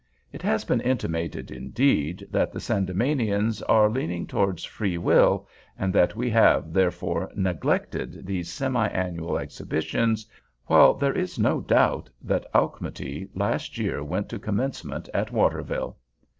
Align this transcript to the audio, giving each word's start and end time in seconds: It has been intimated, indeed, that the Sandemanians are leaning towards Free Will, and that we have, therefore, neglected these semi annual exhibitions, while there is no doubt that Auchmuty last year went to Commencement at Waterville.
It 0.33 0.41
has 0.41 0.65
been 0.65 0.81
intimated, 0.81 1.51
indeed, 1.51 2.25
that 2.31 2.51
the 2.51 2.59
Sandemanians 2.59 3.61
are 3.69 3.87
leaning 3.87 4.25
towards 4.25 4.63
Free 4.63 4.97
Will, 4.97 5.47
and 5.77 5.93
that 5.93 6.15
we 6.15 6.27
have, 6.31 6.73
therefore, 6.73 7.29
neglected 7.35 8.25
these 8.25 8.51
semi 8.51 8.87
annual 8.87 9.37
exhibitions, 9.37 10.25
while 10.65 10.95
there 10.95 11.13
is 11.13 11.37
no 11.37 11.59
doubt 11.61 12.09
that 12.19 12.51
Auchmuty 12.51 13.29
last 13.35 13.77
year 13.77 14.03
went 14.03 14.27
to 14.29 14.39
Commencement 14.39 15.07
at 15.13 15.31
Waterville. 15.31 15.97